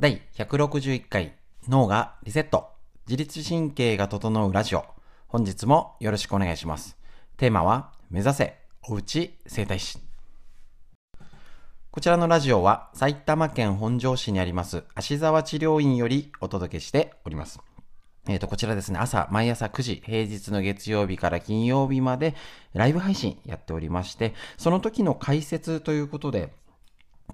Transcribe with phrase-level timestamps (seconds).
[0.00, 1.32] 第161回
[1.66, 2.68] 脳がリセット。
[3.08, 4.84] 自律神経が整うラジオ。
[5.26, 6.96] 本日もよろしくお願いします。
[7.36, 8.58] テーマは目指せ
[8.88, 9.98] おうち整体師。
[11.90, 17.58] こちらのラジオは埼玉県本庄市にあります芦沢治療院よりお届けしております。
[18.28, 22.36] えっ、と、こちらですね、朝、毎朝9時、平日の月曜日から金曜日まで、
[22.72, 26.52] ライブ配信やっておりまして、その時の解説ということで、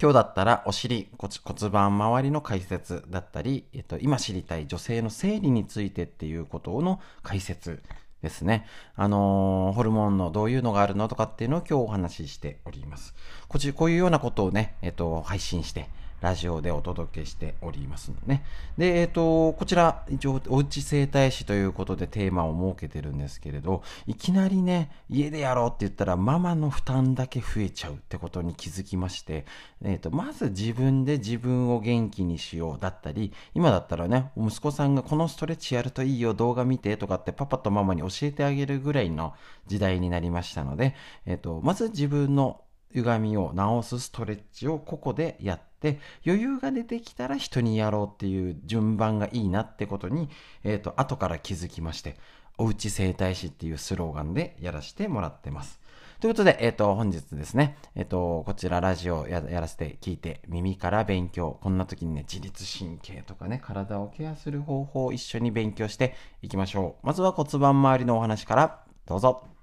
[0.01, 7.81] 今日だったらお尻骨盤周りの解説だったり、えっと、今知りたい女性の生理についてっていうことの解説
[8.21, 8.67] ですね。
[8.97, 13.15] あのー、ホルモンのどういうのがあるのとかっていうのを今日お話ししております。
[13.47, 15.87] こっち、こういうようなことをね、えっと、配信して、
[16.25, 18.43] ラジオでお届けしておりますのね。
[18.79, 29.45] で、えっ、ー、と、こちら、一応、おうち整体師ということでテーマを設けてるんですけれど、いきなりね、家でやろうって言ったら、ママの負担だけ増えちゃうってことに気づきまして、
[29.83, 39.35] えっ、ー、と、まず自分で自分を元気にしようだったり、今だったらね、息子さんがこのストレッチやるといいよ、動画見てとかってパパとママに教えてあげるぐらいの
[39.67, 40.95] 時代になりましたので、
[41.27, 42.61] えっ、ー、と、まず自分の
[42.95, 50.29] 歪みを直すストレッチをここでやってで余裕が出てきたら人にやろうっていう順番がいいなってことに、
[50.63, 52.17] えっ、ー、と後から気づきまして
[52.57, 55.79] おうち整体師っていうスローガンでやらせてもらってます。
[56.19, 61.59] ということで、えっ、ー、と、本日ですね、えっ、ー、と、こちらラジオやらせて聞いて、耳から勉強。
[61.61, 67.05] こんな時にね、自律神経とかね、体をケアする方法を一緒に勉強していきましょう。
[67.05, 69.54] まずは骨盤周りのお話から、どうぞ。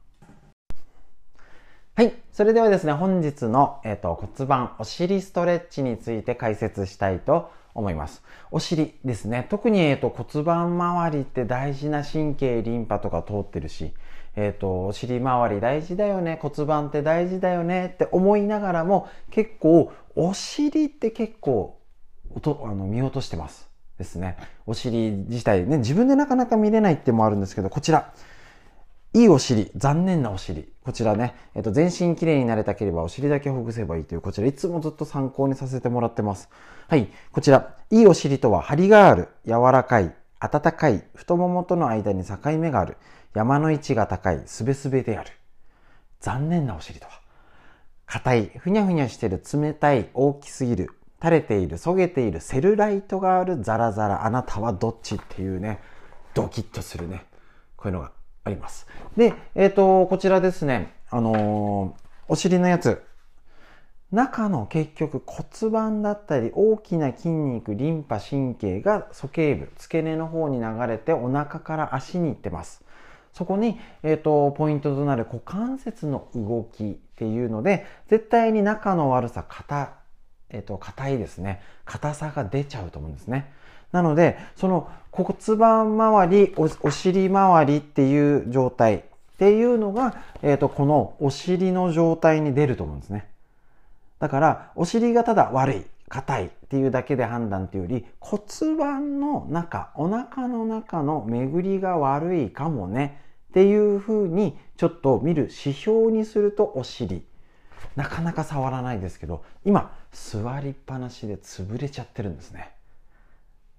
[1.95, 2.15] はい。
[2.33, 8.23] それではですね、本日の、えーと、骨盤、お尻ストレッチについて解説したいと思います。
[8.51, 9.47] お尻ですね。
[9.51, 13.93] 特に、えーと、骨盤周りって大事な神経、リンパとか通ってるし、
[14.37, 21.79] えっ、ー、と、お尻周り大事だよね、骨盤って大事だよねって思いながらも、結構、お尻って結構、
[22.35, 22.41] あ
[22.75, 23.69] の見落としてます。
[23.99, 24.39] ですね。
[24.65, 28.15] お尻自体ね、自分でなかなか見れないってもあるんですけど、こちら。
[29.15, 30.73] いいお尻、残念なお尻。
[30.83, 36.49] こちらね、えっと、全身きれいになれたければお尻だけほぐせばいいという、こちらいつもずっと参考にさせてもらってます。
[36.89, 37.09] はい。
[37.31, 42.97] こちら、いいお尻とは張りがある、柔らかい、温かい、太ももとの間に境目がある、
[43.35, 45.31] 山の位置が高い、すべすべである。
[46.21, 47.13] 残念なお尻とは、
[48.07, 50.89] 硬い、ふにゃふにゃしてる、冷たい、大きすぎる、
[51.21, 55.81] 垂れている、そげている、セルライトがある、ザラザラ、あなたはどっちっていうね、
[56.33, 57.27] ドキッとするね、
[57.77, 58.13] こういうのが
[58.45, 58.87] あります。
[59.17, 63.03] で、えっ、ー、と、こちらですね、あのー、お尻のやつ、
[64.11, 72.85] 中の結局骨盤だったり大きな筋肉、リンパ、神経が鼠径部、付け根の方に流れてお腹から足に行ってます。
[73.33, 79.95] そこに、えっ、ー、と、ポイントとなる股関節の動きっていうので、絶対に仲の悪さ、硬、
[80.51, 81.63] えっ、ー、と、硬いですね。
[81.93, 83.53] 硬さが出ちゃうと思うんですね。
[83.93, 89.03] なので、その骨盤周りお、お尻周りっていう状態っ
[89.39, 93.29] ていうのが、えっ、ー、と、このお尻の状態に出ると思うんですね。
[94.21, 98.43] だから、お尻がただ悪い、硬いっていうだけで判断っていうより、骨
[98.79, 103.21] 盤の中、お腹の中の巡りが悪いかもね
[103.51, 107.23] っていうふうにちょっと見る指標にするとお尻。
[107.97, 112.73] なかなか触らないですけど、今、座りっぱなしで潰れちゃってるんですね。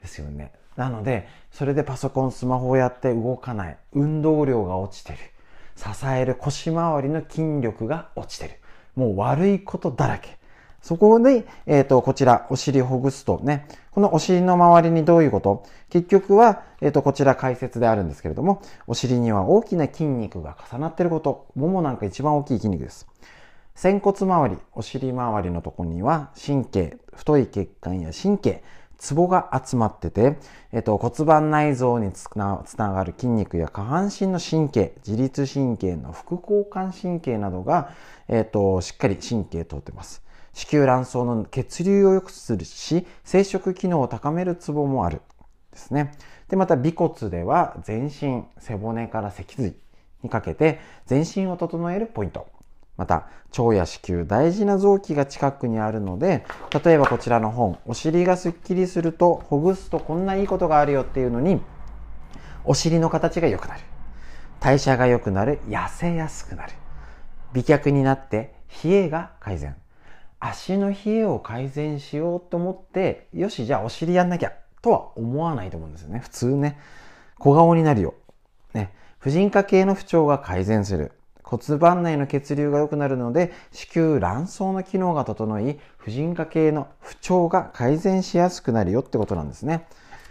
[0.02, 0.52] ですよね。
[0.76, 3.78] なので、それでパソコン、スマホをやって動かない。
[3.94, 5.20] 運動量が落ちてる。
[5.76, 8.60] 支える腰回りの筋力が落ちてる。
[8.96, 10.38] もう悪いことだらけ。
[10.82, 15.64] そこで、えっ、ー、と、こちら、お尻ほぐすとね、このお尻の周りにどういうこと？
[15.90, 21.48] 結局は、えっ、ー、と、こちら解説であるんですけれども、お尻には大きな筋肉が重なっていること。
[21.56, 23.08] ももなんか一番大きい筋肉です。
[23.76, 28.64] 仙骨周り、お尻周りのところには神経、太い血管や神経、
[28.98, 30.38] ツボが集まってて、
[30.72, 37.92] えっと、骨盤内臓につながる筋肉や下半身の神経、自律神経の副交感神経などが、
[38.30, 40.24] えっと、しっかり神経通ってます。
[40.54, 45.22] 子宮卵巣の血流を良くするし、生殖機能を高めるツボもある。
[45.72, 46.14] ですね。
[46.48, 49.76] で、また、尾骨では全身、背骨から脊髄
[50.22, 52.48] にかけて全身を整えるポイント。
[52.98, 56.46] また、腸や子宮、大事な臓器が近くにあるので、
[56.84, 61.62] 例えばこちらの本、お尻がスッキリすると、ほぐすとこんないいことがあるよっていうのに、
[62.66, 63.82] お尻の形が良くなる。
[64.60, 65.60] 代謝が良くなる。
[65.68, 66.74] 痩せやすくなる。
[67.52, 69.76] 美脚になって、冷えが改善。
[70.40, 76.20] 足の冷えを改善しようと思って、よし、じゃあお尻やんなきゃ、とは思わないと思うんですよね。
[76.20, 76.78] 普通ね。
[77.40, 78.14] 小顔になるよ。
[78.74, 78.94] ね。
[79.20, 81.12] 婦人科系の不調が改善する。
[81.44, 89.86] 骨盤内の血流が良くなるので、子宮卵巣の機能が整い、婦人科系の不調が改善しやすくなるよってことなんですね。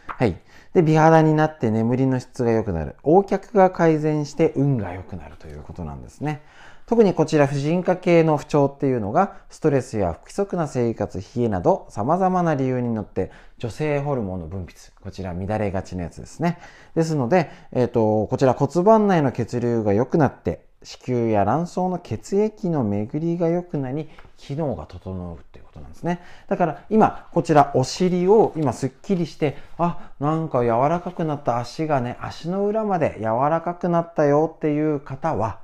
[0.06, 0.38] はい。
[0.75, 2.97] で、美肌になって眠りの質が良くなる。
[3.05, 6.43] 横脚が改善して運が良くなるということなんですね。
[6.87, 16.59] 特にこちら婦人科系の不調っていうのが、ストレスや不規則な生活、冷えなど様々な理由によって女性ホルモンの分泌、こちら乱れがちなやつですね。
[16.94, 26.20] ですので、えっ、ー、と、こちら骨盤内の血流が良くなって、子宮や卵巣の血液の巡りが良くなり、機能が整うっていうことなんですね。
[26.49, 35.58] だから今、こちらお尻を今すっきりして、あ、なんか柔らかくなった足がね、足の裏まで柔らかくなったよっていう方は、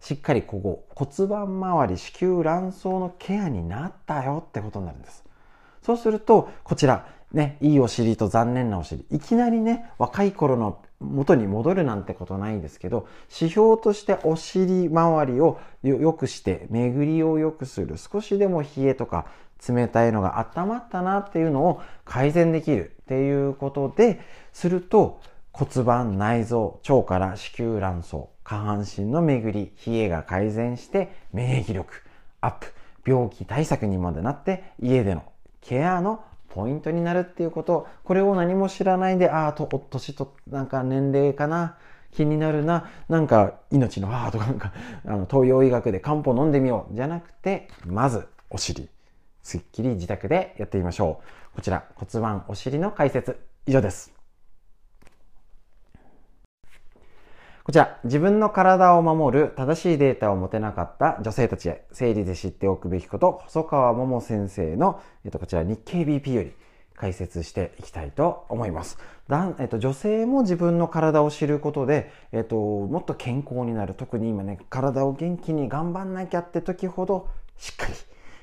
[0.00, 5.24] しっかりここ骨盤周り子宮卵巣のケアになったよってことになるんです。
[5.82, 9.04] そうすると、こちら、ね、いいお尻と残念なお尻。
[9.10, 17.96] いきなりね、若い頃の元に戻るなんてことないんですけど、指標としてお尻周りを良くして、巡りを良くする。
[17.96, 19.26] 少しでも冷えとか
[19.66, 24.20] 冷たいのが温まったなっていうのを改善できるっていうことで、
[24.52, 25.20] すると
[25.52, 31.92] 骨盤、内臓、腸から子宮卵巣、下半身の巡り、冷えが改善して免疫力
[32.40, 32.72] アップ、
[33.06, 35.24] 病気対策にまでなって家での
[35.60, 36.22] ケアの
[36.54, 41.76] ポイントになるっていうこと、これを何も知らないで、ああ、と、年と、なんか年齢かな、
[42.12, 44.72] 気になるな、なんか命の母とかなんか、
[45.04, 48.88] あの、東洋医学で漢方飲んでみよう、じゃなくて、まず、お尻、
[49.42, 51.20] すっきり自宅でやってみましょ
[51.52, 51.56] う。
[51.56, 53.36] こちら、骨盤、お尻の解説、
[53.66, 54.13] 以上です。
[57.64, 66.52] こちら、自分の体を守る正しいデータを持てなかった女性たちへ、生理で知っておくべきこと、細川桃先生の、えっと、こちら日経 BP より
[66.94, 68.98] 解説していきたいと思います。
[69.28, 73.94] だえっと、女性も自分の体を知ることで、えっと、もっと健康になる。
[73.94, 77.94] 特に今ね、体を元気に頑張んなきゃって時ほど、しっかり、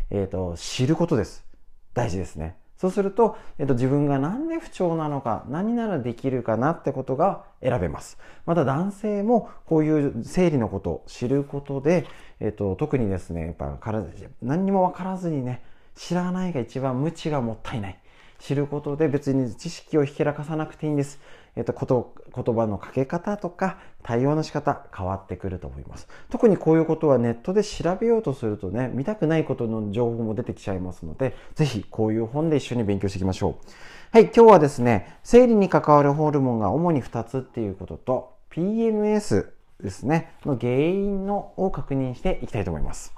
[0.09, 1.45] えっと、知ることです。
[1.93, 2.55] 大事ですね。
[2.81, 8.17] そうすると、えっと、自分が何で不調なのか、何ならできるかなってことが選べます。
[8.47, 12.07] また男性もこういう生理のことを知ることで、
[12.39, 14.07] えっと、特にですね、やっぱ体、
[14.41, 15.61] 何にもわからずにね、
[15.93, 17.99] 知らないが一番無知がもったいない。
[18.39, 21.19] 知ることで別に知識をひけらかさなくていいんです。
[21.55, 26.07] えっ、と、こと、言葉のかけ方とか対応の仕方変わってくると思います。
[26.29, 33.67] 特にこういうことはネットで調べようとするとね、見たくないことの情報も出てきちゃいますので、ぜひこういう本で一緒に勉強していきましょう。
[34.11, 39.47] はい、今日はですね、生理に関わるホルモンが主に2つっていうことと、PMS
[39.81, 43.13] ですね、の原因のを確認していきたいと思います。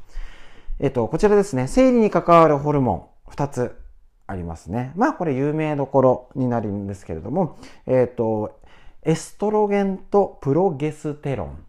[0.80, 3.76] えっと、こちらですね、生理に関わるホルモン2つ
[4.28, 4.94] ありますね。
[4.96, 8.60] まあこれ有名どころになるんですけれども、えっ、ー、と、
[9.04, 11.66] エストロゲンとプロゲステロン。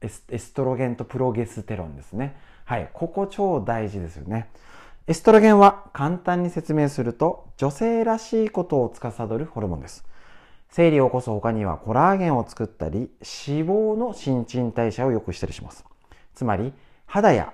[0.00, 2.36] エスエストロゲンとプロゲステロンですね。
[2.64, 2.90] はい。
[2.92, 4.48] ここ超大事ですよね。
[5.06, 10.04] エストロゲンは簡単に説明すると女性らしいことを司るホルモンです。
[10.70, 15.84] 生理を起こす他にはコラーゲンを作ったり脂肪の新陳代謝を良くしたりします。
[16.34, 16.72] つまり
[17.04, 17.52] 肌や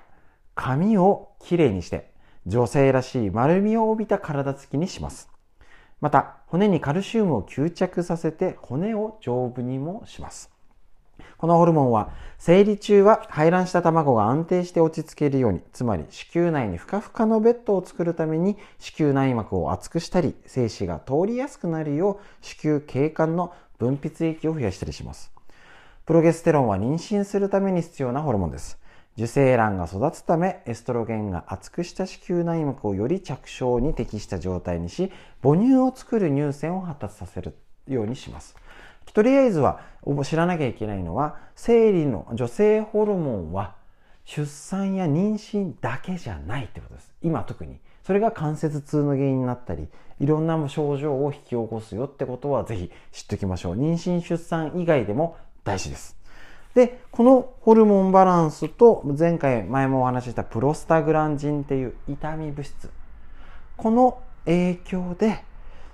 [0.55, 2.08] 髪をきれいにして
[2.49, 5.29] 女性らしい丸みを帯びた体つきにします。
[6.01, 10.49] また、骨にカルシウムを吸着させて骨を丈夫にもします。
[11.37, 12.09] このホルモンは、
[12.39, 25.31] 生理中は排卵した卵が安定して落ち着けるように、つまり子宮内にふかふかのベッドを作るために、子宮内膜を厚くしたり、精子が通りやすくなるよう、子宮頸管の分泌液を増やしたりします。
[26.07, 28.79] プロゲステロンは妊娠するために必要なホルモンです。
[29.17, 35.11] 受精卵が育つためエストロゲンが厚くした子宮内膜をより着床に適した状態にし
[35.43, 37.55] 母乳を作る乳腺を発達させる
[37.87, 38.55] ようにします。
[39.13, 39.81] とりあえずは
[40.23, 43.75] 知らなきゃいけないのは生理の女性ホルモンは
[44.23, 47.11] 出産や妊娠だけじゃないってことです。
[47.21, 47.79] 今特に。
[48.03, 49.87] それが関節痛の原因になったり
[50.19, 53.75] いろんな症状を引き起こすよってことはぜひ知っておきましょう。
[53.75, 56.18] 妊娠出産以外でも大事です。
[56.73, 62.89] で、このホルモンバランスと前回前もお話ししたプロスタグランジンっていう痛み物質。
[63.75, 65.43] この影響で、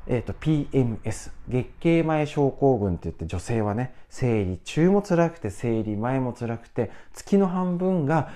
[0.07, 8.29] えっ、ー、と、PMS、月経前症候群って言って女性はね、生理中も辛くて、生理前も辛くて、月の半分が、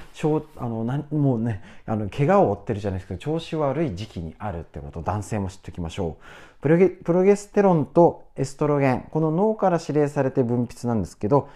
[0.58, 6.62] あの、なもうね、あの、怪我を負ってるじゃないですけど、調子悪い時期にあるってこと、男性も知っておきましょう。
[6.62, 11.50] プロゲプロゲステロンとエストロゲン、この脳から指令されて分泌なんですけど、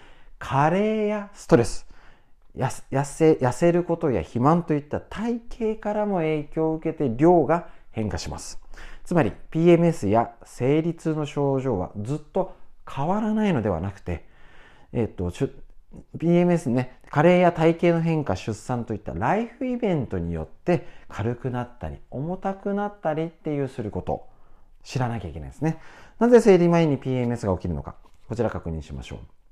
[0.46, 1.86] 加齢やストレス、
[2.54, 8.60] 痩せ痩せることや肥満といった体型からも影響を受けて量が変化します。
[9.04, 12.54] つまり PMS や生理痛の症状はずっと
[12.86, 14.26] 変わらないのではなくて、
[14.92, 15.32] えっ、と、
[16.18, 24.26] PMS ね、加齢や体型の変化、出産といったライフイベントによって軽くなったり、重たくなったりっていうすること、
[24.82, 25.78] 知らなきゃいけないですね。
[26.18, 27.94] なぜ生理前に PMS が起きるのか、
[28.28, 29.43] こちら確認しましょう。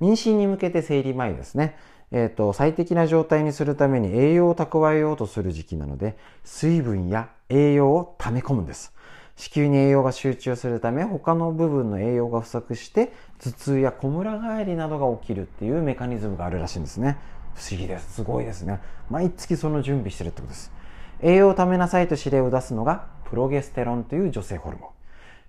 [0.00, 1.76] 妊娠に向けて生理前ですね。
[2.12, 8.92] えっ、ー、と、最適な状態にするために栄養を蓄えようとする時期なので、水分や栄養を溜め込むんです。
[9.36, 17.18] 子宮に栄養が集中するため他の部分の栄養が不足して頭痛やこむら返りなどが起きるっていうメカニズムがあるらしいんですね。
[17.54, 18.14] 不思議です。
[18.14, 18.80] すごいですね。
[19.10, 20.72] 毎月その準備してるってことです。
[21.20, 24.90] 栄養をためなさいと指令を出すのがプロゲステロンという女性ホルモン。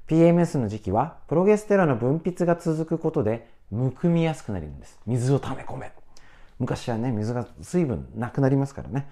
[0.08, 5.92] PMS の時期はプロゲステロンの分泌が続くことでむくみやすくなるんです水を溜め込め
[6.60, 9.10] 昔はね水が水分なくなりますからね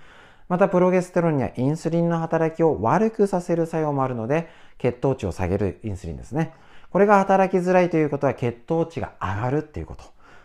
[0.47, 4.47] またプロゲステロンにはインスリンの働きを悪くさせる作用もあるので、
[4.77, 6.53] 血糖値を下げるインスリンですね。
[6.91, 10.03] これが働きづらいということは血糖値が上がるっていうこと。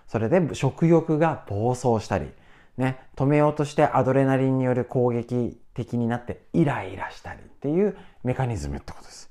[0.09, 2.31] それで食欲が暴走したり、
[2.79, 9.30] ね、止めようとしてアドレナリンによる攻撃的になってイライラしたりっていうメカニズムってことです。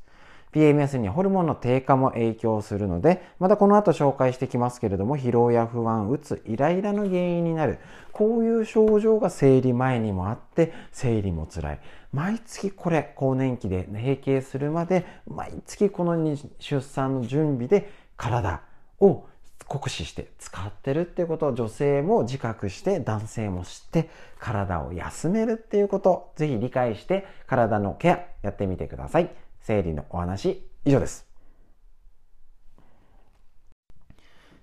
[0.53, 7.77] PMS にホルモンの低下も影響するので、またこの後紹介してきますけれども、疲労や不安、うつ、イライラの原因になる、
[8.11, 11.79] こういう症状が生理前にもあって、生理も辛い。
[12.11, 18.63] 毎月これ、更年期で閉経するまで、毎月この出産の準備で体
[18.99, 19.25] を
[19.67, 29.29] 酷使して使ってるっていうことを女性も自覚して男性も知って体を休めるっていうことをぜひ理解して体のケアやってみてください。
[29.61, 31.27] 生理のお話、以上です。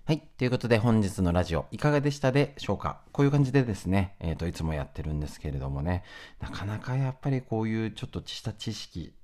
[0.05, 0.21] はい。
[0.39, 3.01] ということで本日のラジオいかがでしたでしょうか？
[3.11, 6.05] こういう感じでですね、えっ、ー、と、いつもやってるんですけれどもね、
[6.41, 9.15] なかなかやっぱりこういうちょっとした知識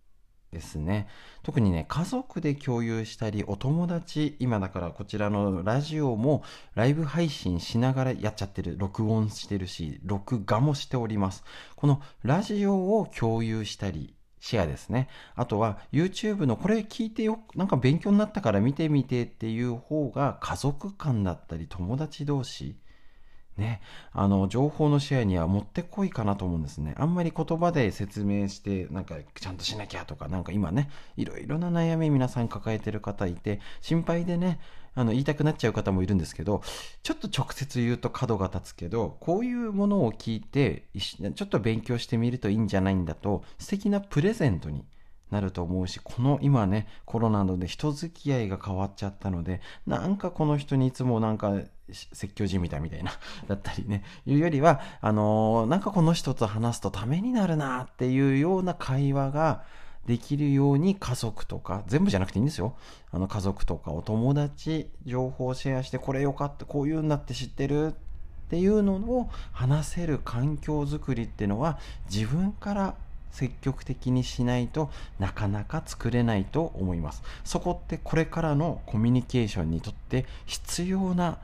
[0.51, 1.07] ですね。
[1.45, 6.43] 特にね、家族で共有したり、お友達、今だからこちらのラジオも
[6.75, 11.45] ライブ配信しながらやっちゃってる、録音してるし、録画もしております。
[11.77, 15.09] このラジオを共有したり、シェアですね。
[15.37, 22.75] あとは YouTube のこれ聞いてよ、なんか勉強になったから見てみてっていう方が家族間だったり友達同士、
[23.57, 23.81] ね、
[24.13, 26.97] あの情報のシェアにはもってこいかなと思うんですね。
[26.99, 34.59] あんまり言葉で説明して、なんかちゃんとしなきゃとか、なんか今ね、いろいろな悩み皆さん抱えてる方いて、心配でね、
[34.95, 36.63] あの言いたくなっちゃう方もいるんですけど、
[37.03, 44.85] ちょっと直接言うと角が立つけど、こういうものを聞いて、ちょっと勉強してみるといいんじゃないんだと、素敵なプレゼントに
[45.33, 51.55] なると思うし、この今ね、コロナなどで人付き合いが変わっちゃったので、なんかこの人にいつもなんか
[51.91, 53.13] 説教じみたみたいな、
[53.49, 59.65] だったりね、いうよりは、あのー、なんかこの人と話すとためになるなっていうような会話が、
[60.07, 62.75] できるように家族とか、全部じゃなくていいんですよ。
[63.11, 67.95] あの家族とかお友達、情報をシェアして、これよかった、こういうんだって知ってるっ
[68.53, 71.79] ていうのを話せる環境づくりっていうのは
[72.11, 72.95] 自分から
[73.31, 77.23] 積極的にしないとなかなか作れないと思います。
[77.45, 81.39] そこってこれからのコミュニケーションにとって必要な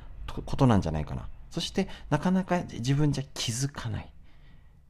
[0.45, 1.27] ことなんじゃないかな。
[1.51, 4.13] そしてなかなか自分じゃ気づかない。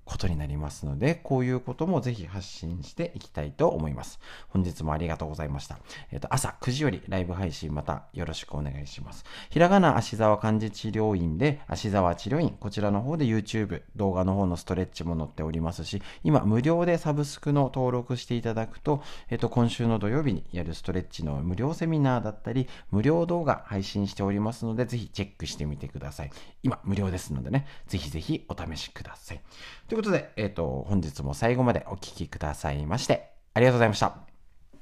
[0.09, 4.19] ことになりますので、こういうこともぜひ発信していきたいと思います。
[4.49, 5.79] 本日もありがとうございました。
[6.11, 9.27] えっ、ー、と、朝9時よりライブ配信またよろしくお願いします。
[9.51, 26.31] ひらがな足沢漢字治療院で、足沢治療院、こちらの方で YouTube、動画の方のストレッチも載っておりますし、今無料でサブスクの登録していただくと、えっ、ー、と、今週の土曜日にやるストレッチの無料セミナーだったり、無料動画配信しておりますので、ぜひチェックしてみてください。
[26.63, 29.41] 今無料ですのでね、ぜひぜひお試しください。
[29.99, 34.28] いうことで、えっ、ー、と、本日も最後までお聴きくださいまして、ありがとうございました。